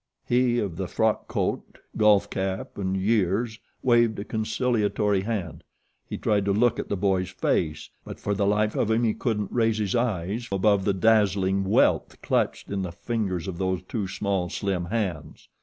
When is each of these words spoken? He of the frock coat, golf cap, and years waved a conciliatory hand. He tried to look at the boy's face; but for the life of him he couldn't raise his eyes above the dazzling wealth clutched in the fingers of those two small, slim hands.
He 0.25 0.57
of 0.57 0.77
the 0.77 0.87
frock 0.87 1.27
coat, 1.27 1.77
golf 1.95 2.27
cap, 2.27 2.75
and 2.79 2.97
years 2.97 3.59
waved 3.83 4.17
a 4.17 4.23
conciliatory 4.23 5.21
hand. 5.21 5.63
He 6.09 6.17
tried 6.17 6.43
to 6.45 6.51
look 6.51 6.79
at 6.79 6.89
the 6.89 6.97
boy's 6.97 7.29
face; 7.29 7.91
but 8.03 8.19
for 8.19 8.33
the 8.33 8.47
life 8.47 8.73
of 8.75 8.89
him 8.89 9.03
he 9.03 9.13
couldn't 9.13 9.51
raise 9.51 9.77
his 9.77 9.93
eyes 9.93 10.47
above 10.51 10.85
the 10.85 10.95
dazzling 10.95 11.65
wealth 11.65 12.19
clutched 12.23 12.71
in 12.71 12.81
the 12.81 12.91
fingers 12.91 13.47
of 13.47 13.59
those 13.59 13.83
two 13.83 14.07
small, 14.07 14.49
slim 14.49 14.85
hands. 14.85 15.49